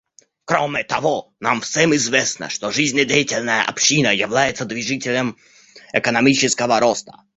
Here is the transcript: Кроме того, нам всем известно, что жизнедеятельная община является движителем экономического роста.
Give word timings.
Кроме 0.45 0.83
того, 0.83 1.31
нам 1.39 1.61
всем 1.61 1.93
известно, 1.95 2.49
что 2.49 2.71
жизнедеятельная 2.71 3.61
община 3.61 4.07
является 4.11 4.65
движителем 4.65 5.37
экономического 5.93 6.79
роста. 6.79 7.13